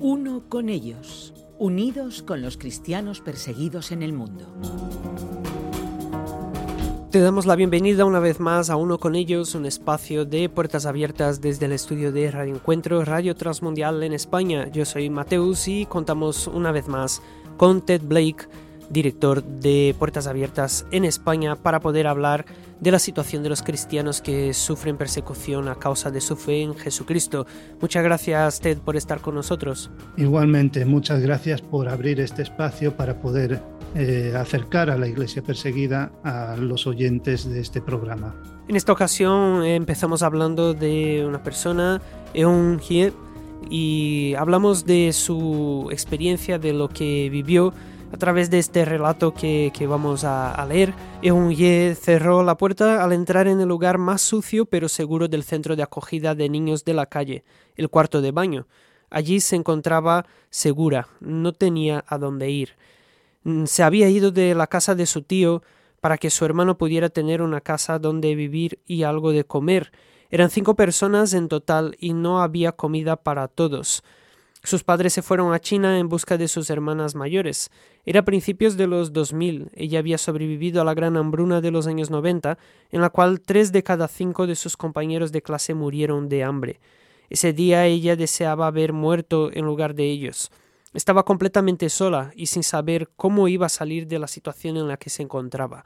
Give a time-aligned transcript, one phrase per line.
[0.00, 4.46] Uno con ellos, unidos con los cristianos perseguidos en el mundo.
[7.10, 10.86] Te damos la bienvenida una vez más a Uno con ellos, un espacio de puertas
[10.86, 14.68] abiertas desde el estudio de Radio Encuentro, Radio Transmundial en España.
[14.68, 17.20] Yo soy Mateus y contamos una vez más
[17.56, 18.46] con Ted Blake,
[18.90, 22.44] director de Puertas Abiertas en España, para poder hablar
[22.80, 26.74] de la situación de los cristianos que sufren persecución a causa de su fe en
[26.74, 27.46] Jesucristo.
[27.80, 29.90] Muchas gracias, Ted, por estar con nosotros.
[30.16, 33.60] Igualmente, muchas gracias por abrir este espacio para poder
[33.94, 38.34] eh, acercar a la iglesia perseguida a los oyentes de este programa.
[38.68, 42.02] En esta ocasión empezamos hablando de una persona,
[42.34, 43.12] Eun Hie,
[43.70, 47.72] y hablamos de su experiencia, de lo que vivió
[48.12, 53.46] a través de este relato que, vamos a, leer, Ye cerró la puerta al entrar
[53.48, 57.06] en el lugar más sucio pero seguro del centro de acogida de niños de la
[57.06, 57.44] calle,
[57.76, 58.66] el cuarto de baño.
[59.10, 62.76] Allí se encontraba segura, no tenía a dónde ir.
[63.44, 65.62] Mm, se había ido de la casa de su tío
[66.00, 69.92] para que su hermano pudiera tener una casa donde vivir y algo de comer.
[70.30, 74.02] Eran cinco personas en total y no había comida para todos.
[74.64, 77.70] Sus padres se fueron a China en busca de sus hermanas mayores.
[78.04, 79.70] Era principios de los 2000.
[79.74, 82.58] Ella había sobrevivido a la gran hambruna de los años 90,
[82.90, 86.80] en la cual tres de cada cinco de sus compañeros de clase murieron de hambre.
[87.30, 90.50] Ese día ella deseaba haber muerto en lugar de ellos.
[90.94, 94.96] Estaba completamente sola y sin saber cómo iba a salir de la situación en la
[94.96, 95.84] que se encontraba.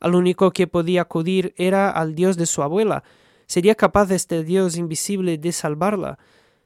[0.00, 3.04] Al único que podía acudir era al Dios de su abuela.
[3.46, 6.18] ¿Sería capaz este Dios invisible de salvarla?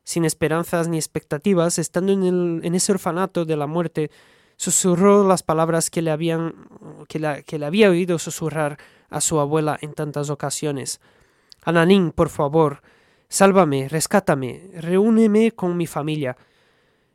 [0.04, 4.10] Sin esperanzas ni expectativas, estando en, ese orfanato de la muerte,
[4.56, 6.54] susurró las palabras que le, habían,
[7.08, 8.78] que, que le había oído susurrar
[9.10, 11.00] a su abuela en tantas ocasiones.
[11.64, 12.82] Ananín, por favor,
[13.28, 16.36] sálvame, rescátame, reúneme con mi familia.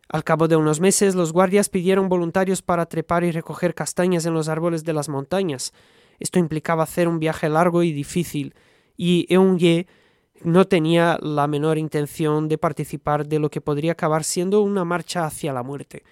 [0.09, 4.33] Al cabo de unos meses, los guardias pidieron voluntarios para trepar y recoger castañas en
[4.33, 5.71] los árboles de las montañas.
[6.19, 8.55] Esto implicaba hacer un viaje largo y difícil,
[8.97, 9.87] y Eunye
[10.43, 15.25] no tenía la menor intención de participar de lo que podría acabar siendo una marcha
[15.25, 16.03] hacia la muerte.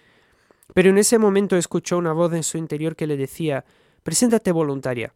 [0.74, 3.66] Pero en ese momento escuchó una voz en su interior que le decía
[4.04, 5.14] Preséntate voluntaria.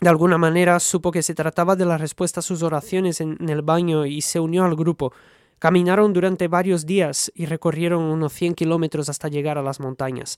[0.00, 3.62] De alguna manera supo que se trataba de la respuesta a sus oraciones en, el
[3.62, 5.12] baño y se unió al grupo.
[5.58, 10.36] Caminaron durante varios días y recorrieron unos cien kilómetros hasta llegar a las montañas.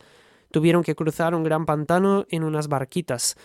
[0.51, 3.37] Tuvieron que cruzar un gran pantano en unas barquitas.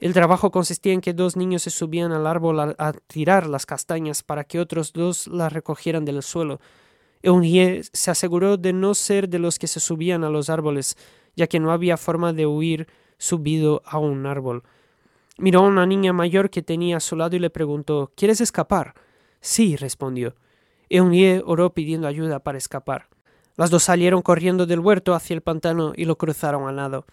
[0.00, 4.22] El trabajo consistía en que dos niños se subían al árbol a, tirar las castañas
[4.22, 6.58] para que otros dos las recogieran del suelo.
[7.22, 10.96] Eunye se aseguró de no ser de los que se subían a los árboles,
[11.36, 12.88] ya que no había forma de huir
[13.18, 14.62] subido a un árbol.
[15.36, 18.94] Miró a una niña mayor que tenía a su lado y le preguntó ¿Quieres escapar?
[19.42, 20.34] Sí, respondió.
[20.88, 23.08] Eunye oró pidiendo ayuda para escapar.
[23.56, 27.04] Las dos salieron corriendo del huerto hacia el pantano y lo cruzaron a nado.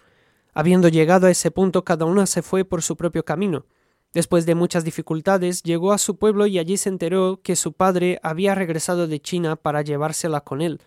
[0.58, 3.66] Habiendo llegado a ese punto, cada una se fue por su propio camino.
[4.12, 8.18] Después de muchas dificultades, llegó a su pueblo y allí se enteró que su padre
[8.24, 10.80] había regresado de China para llevársela con él.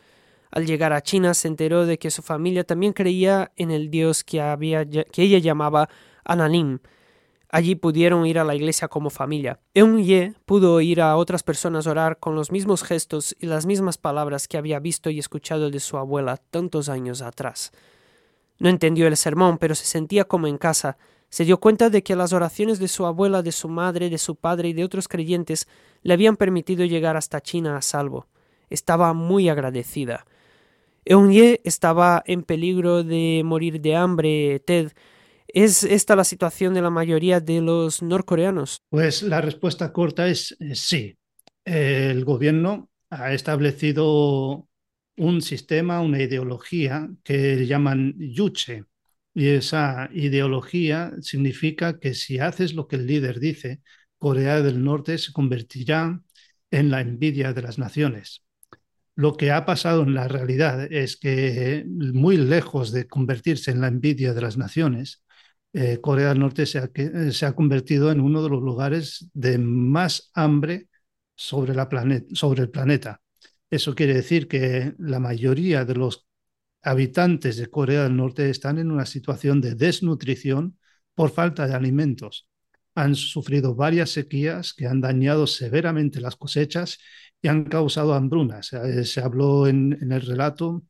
[0.52, 4.26] Al llegar a China se enteró de que su familia también creía en el dios
[4.26, 5.88] que, había, que ella llamaba
[6.26, 6.80] Ananim.
[7.48, 9.62] Allí pudieron ir a la iglesia como familia.
[9.74, 13.98] Eun Ye pudo oír a otras personas orar con los mismos gestos y las mismas
[13.98, 17.72] palabras que había visto y escuchado de su abuela tantos años atrás.
[18.62, 21.00] No entendió el sermón, pero se sentía como en casa.
[21.30, 24.36] Se dio cuenta de que las oraciones de su abuela, de su madre, de su
[24.36, 25.68] padre y de otros creyentes
[26.04, 28.28] le habían permitido llegar hasta China a salvo.
[28.70, 30.28] Estaba muy agradecida.
[31.06, 34.92] Eunye estaba en peligro de morir de hambre, Ted.
[35.48, 38.84] ¿Es esta la situación de la mayoría de los norcoreanos?
[38.90, 41.18] Pues la respuesta corta es sí.
[41.66, 44.68] El gobierno ha establecido
[45.22, 48.86] un sistema, una ideología que llaman yuche.
[49.36, 53.82] Y esa ideología significa que si haces lo que el líder dice,
[54.18, 56.22] Corea del Norte se convertirá
[56.72, 58.44] en la envidia de las naciones.
[59.16, 63.90] Lo que ha pasado en la realidad es que muy lejos de convertirse en la
[63.90, 65.24] envidia de las naciones,
[65.74, 66.80] eh, Corea del Norte se
[67.46, 70.88] ha, convertido en uno de los lugares de más hambre
[71.36, 71.88] sobre, la
[72.34, 73.22] sobre el planeta.
[73.72, 76.28] Eso quiere decir que la mayoría de los
[76.82, 80.78] habitantes de Corea del Norte están en una situación de desnutrición
[81.16, 82.50] por falta de alimentos.
[82.96, 87.00] Han sufrido varias sequías que han dañado severamente las cosechas
[87.42, 88.72] y han causado hambrunas.
[89.04, 90.84] Se, habló en, el relato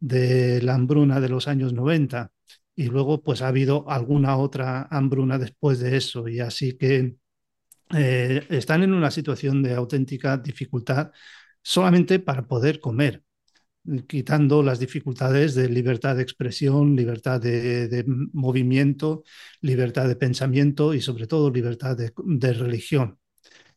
[0.00, 2.32] de la hambruna de los años 90
[2.74, 7.16] y luego pues ha habido alguna otra hambruna después de eso y así que
[7.94, 11.12] eh, están en una situación de auténtica dificultad
[11.62, 13.22] solamente para poder comer.
[14.08, 19.24] quitando las dificultades de libertad de expresión, libertad de, movimiento,
[19.60, 23.18] libertad de pensamiento y sobre todo libertad de, de religión.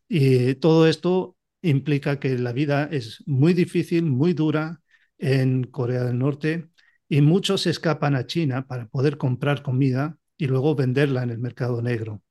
[0.08, 4.82] Y todo esto implica que la vida es muy difícil, muy dura
[5.18, 6.70] en Corea del Norte
[7.10, 11.82] y muchos escapan a China para poder comprar comida y luego venderla en el mercado
[11.82, 12.22] negro.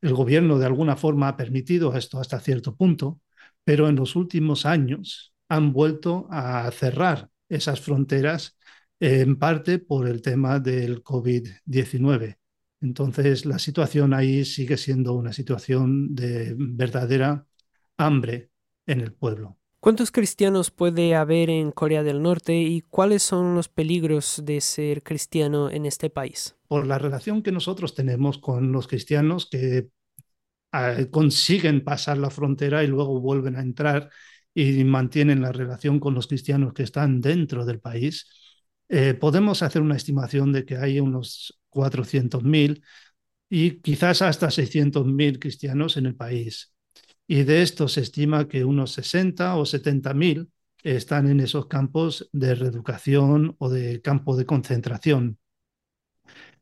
[0.00, 3.20] El gobierno de alguna forma ha permitido esto hasta cierto punto,
[3.64, 8.56] pero en los últimos años han vuelto a cerrar esas fronteras
[9.00, 12.38] en parte por el tema del COVID-19.
[12.80, 17.46] Entonces, la situación ahí sigue siendo una situación de verdadera
[17.96, 18.50] hambre
[18.86, 19.58] en el pueblo.
[19.80, 25.02] ¿Cuántos cristianos puede haber en Corea del Norte y cuáles son los peligros de ser
[25.02, 26.56] cristiano en este país?
[26.68, 29.88] Por la relación que nosotros tenemos con los cristianos que
[30.74, 34.10] eh, consiguen pasar la frontera y luego vuelven a entrar
[34.54, 38.28] y mantienen la relación con los cristianos que están dentro del país,
[38.88, 42.82] eh, podemos hacer una estimación de que hay unos 400.000
[43.48, 46.74] y quizás hasta 600.000 cristianos en el país
[47.26, 50.50] y de estos se estima que unos 60 o 70 mil
[50.82, 55.38] están en esos campos de reeducación o de campo de concentración.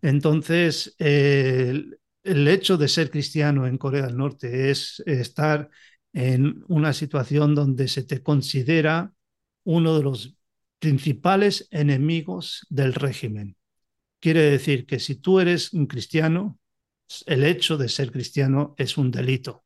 [0.01, 5.71] Entonces, el, el hecho de ser cristiano en Corea del Norte es estar
[6.13, 9.13] en una situación donde se te considera
[9.65, 10.37] uno de los
[10.79, 13.57] principales enemigos del régimen.
[14.21, 16.59] Quiere decir que si tú eres un cristiano,
[17.27, 19.65] el hecho de ser cristiano es un delito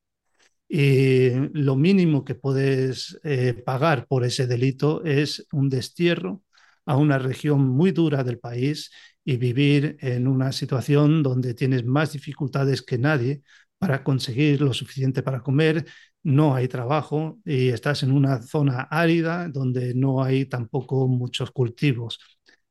[0.68, 6.42] y lo mínimo que puedes eh, pagar por ese delito es un destierro
[6.86, 8.90] a una región muy dura del país
[9.24, 13.42] y vivir en una situación donde tienes más dificultades que nadie
[13.78, 15.84] para conseguir lo suficiente para comer,
[16.22, 22.18] no hay trabajo y estás en una zona árida donde no hay tampoco muchos cultivos.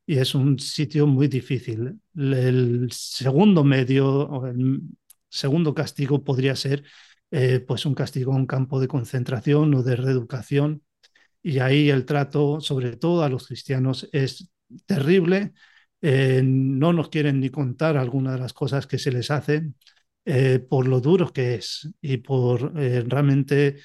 [0.06, 2.00] Y es un sitio muy difícil.
[2.16, 4.82] El segundo medio o el
[5.28, 6.84] segundo castigo podría ser
[7.30, 10.82] eh, pues un castigo a un campo de concentración o de reeducación.
[11.46, 14.50] Y ahí el trato, sobre todo a los cristianos, es
[14.86, 15.52] terrible.
[16.02, 19.76] Eh, no nos quieren ni contar algunas de las cosas que se les hacen
[20.24, 23.76] eh, por lo duro que es y por realmente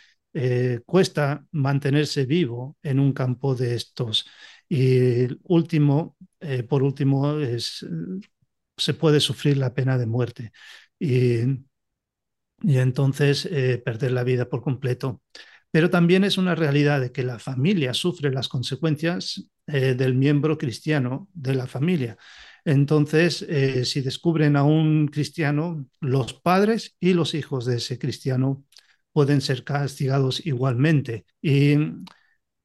[0.86, 4.26] cuesta mantenerse vivo en un campo de estos.
[4.70, 6.16] Y último,
[6.70, 7.86] por último, es,
[8.78, 10.52] se puede sufrir la pena de muerte.
[11.00, 11.42] Y
[12.64, 15.22] y entonces eh, perder la vida por completo.
[15.72, 20.58] Pero también es una realidad de que la familia sufre las consecuencias eh, del miembro
[20.58, 22.18] cristiano de la familia.
[22.66, 28.66] Entonces, eh, si descubren a un cristiano, los padres y los hijos de ese cristiano
[29.14, 31.26] pueden ser castigados igualmente.
[31.42, 31.76] Y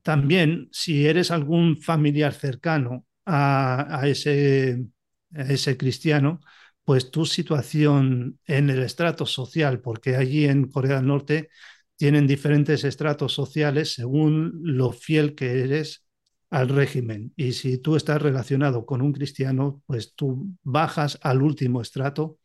[0.02, 6.40] también, si eres algún familiar cercano a, ese cristiano,
[6.84, 11.48] pues tu situación en el estrato social, porque allí en Corea del Norte
[11.96, 16.04] tienen diferentes estratos sociales según lo fiel que eres
[16.50, 17.32] al régimen.
[17.36, 22.38] Y si tú estás relacionado con un cristiano, pues tú bajas al último estrato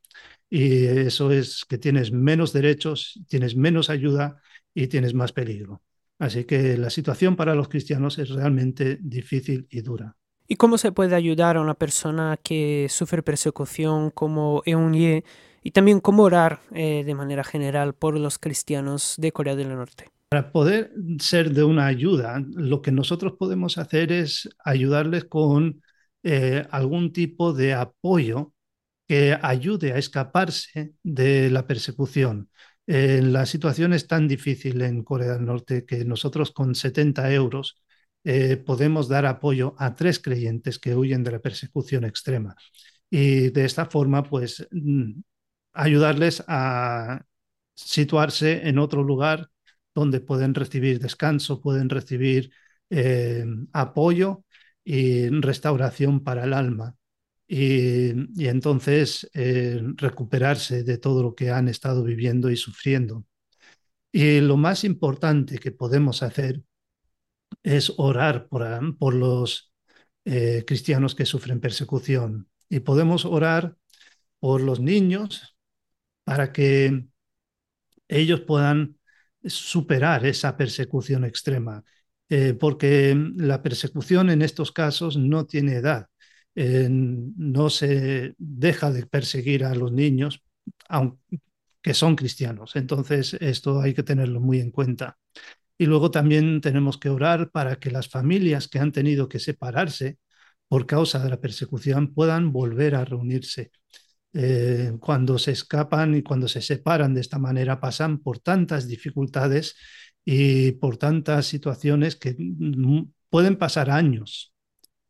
[0.50, 4.42] y eso es que tienes menos derechos, tienes menos ayuda
[4.74, 5.81] y tienes más peligro.
[6.19, 10.15] Así que la situación para los cristianos es realmente difícil y dura.
[10.48, 15.24] ¿Y cómo se puede ayudar a una persona que sufre persecución como Eunye
[15.63, 20.10] y también cómo orar eh, de manera general por los cristianos de Corea del Norte?
[20.30, 25.82] Para poder ser de una ayuda, lo que nosotros podemos hacer es ayudarles con
[26.24, 28.53] eh, algún tipo de apoyo
[29.08, 32.50] que ayude a escaparse de la persecución.
[32.88, 37.82] Eh, la situación es tan difícil en Corea del Norte que nosotros con 70 euros
[38.24, 42.56] eh, podemos dar apoyo a tres creyentes que huyen de la persecución extrema.
[43.10, 45.22] Y de esta forma, pues, mm,
[45.74, 47.25] ayudarles a
[47.75, 49.50] situarse en otro lugar
[49.94, 52.51] donde pueden recibir descanso, pueden recibir
[52.90, 54.46] eh, apoyo
[54.84, 56.96] y restauración para el alma.
[57.48, 58.12] Y,
[58.48, 63.25] entonces eh, recuperarse de todo lo que han estado viviendo y sufriendo.
[64.12, 66.63] Y lo más importante que podemos hacer
[67.63, 69.74] es orar por, por los
[70.25, 72.50] eh, cristianos que sufren persecución.
[72.70, 73.75] Y podemos orar
[74.40, 75.50] por los niños
[76.24, 77.06] para que
[78.08, 78.98] ellos puedan
[79.44, 81.84] superar esa persecución extrema,
[82.30, 86.08] eh, porque la persecución en estos casos no tiene edad.
[86.56, 90.44] Eh, no se deja de perseguir a los niños,
[90.90, 92.75] aunque son cristianos.
[92.75, 95.18] Entonces, esto hay que tenerlo muy en cuenta.
[95.78, 100.18] Y luego también tenemos que orar para que las familias que han tenido que separarse
[100.68, 103.72] por causa de la persecución puedan volver a reunirse.
[104.34, 109.76] Eh, cuando se escapan y cuando se separan de esta manera pasan por tantas dificultades
[110.24, 112.38] y por tantas situaciones que
[113.30, 114.54] pueden pasar años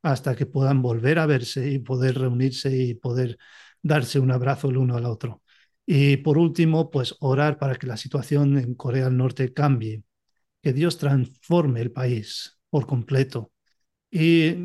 [0.02, 3.38] hasta que puedan volver a verse y poder reunirse y poder
[3.82, 5.44] darse un abrazo el uno al otro.
[5.86, 10.04] Y por último, pues orar para que la situación en Corea del Norte cambie,
[10.62, 13.52] que Dios transforme el país por completo.
[14.12, 14.56] Y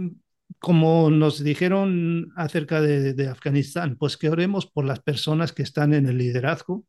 [0.59, 6.07] como nos dijeron acerca de, Afganistán, pues que oremos por las personas que están en
[6.07, 6.85] el liderazgo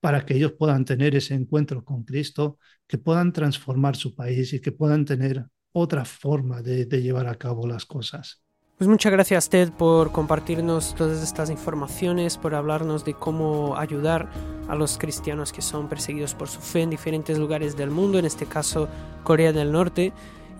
[0.00, 4.60] para que ellos puedan tener ese encuentro con Cristo, que puedan transformar su país y
[4.60, 8.42] que puedan tener otra forma de, llevar a cabo las cosas.
[8.78, 14.28] Pues muchas gracias Ted por compartirnos todas estas informaciones, por hablarnos de cómo ayudar
[14.68, 18.24] a los cristianos que son perseguidos por su fe en diferentes lugares del mundo, en
[18.24, 18.88] este caso
[19.22, 20.12] Corea del Norte.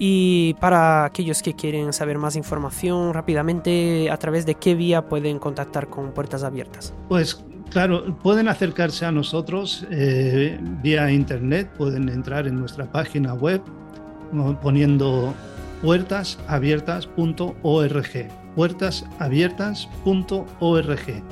[0.04, 5.38] Y para aquellos que quieren saber más información rápidamente, ¿a través de qué vía pueden
[5.38, 6.92] contactar con Puertas Abiertas?
[7.08, 13.62] Pues claro, pueden acercarse a nosotros eh, vía internet, pueden entrar en nuestra página web
[14.60, 15.34] poniendo
[15.82, 21.22] puertasabiertas.org, puertasabiertas.org.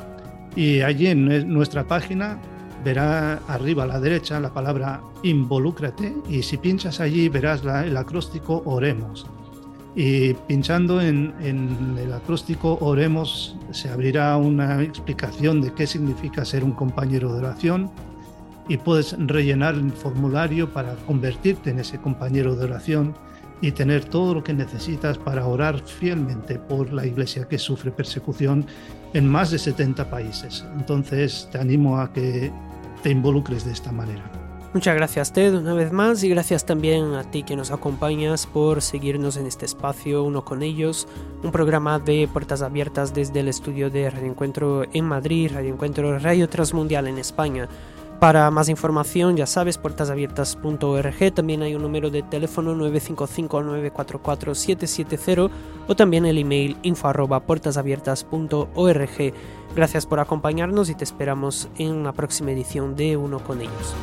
[0.55, 2.39] Y allí en nuestra página
[2.85, 8.63] verá arriba a la derecha la palabra involúcrate y si pinchas allí verás el acróstico
[8.65, 9.27] oremos.
[9.97, 11.35] Y pinchando en,
[11.99, 17.91] el acróstico oremos se abrirá una explicación de qué significa ser un compañero de oración
[18.69, 23.15] y puedes rellenar el formulario para convertirte en ese compañero de oración
[23.61, 28.67] y tener todo lo que necesitas para orar fielmente por la iglesia que sufre persecución
[29.13, 30.65] en más de 70 países.
[30.77, 32.51] Entonces te animo a que
[33.03, 34.31] te involucres de esta manera.
[34.73, 38.83] Muchas gracias Ted una vez más y gracias también a ti que nos acompañas por
[38.83, 41.09] seguirnos en este espacio uno con ellos,
[41.43, 46.17] un programa de puertas abiertas desde el estudio de Radio Encuentro en Madrid, Radio Encuentro
[46.21, 47.69] Radio Transmundial en España.
[48.21, 55.51] Para más información, ya sabes, puertasabiertas.org, también hay un número de teléfono 955-944-770
[55.89, 57.11] o también el email info
[57.41, 59.33] puertasabiertas.org.
[59.75, 63.95] Gracias por acompañarnos y te esperamos en la próxima edición de Uno con ellos.